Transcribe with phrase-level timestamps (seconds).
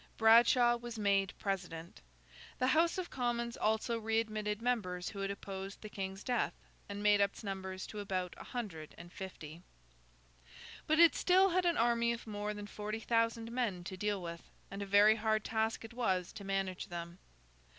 [0.17, 2.01] Bradshaw was made president.
[2.57, 6.55] The House of Commons also re admitted members who had opposed the King's death,
[6.89, 9.61] and made up its numbers to about a hundred and fifty.
[10.87, 14.41] But, it still had an army of more than forty thousand men to deal with,
[14.71, 17.19] and a very hard task it was to manage them.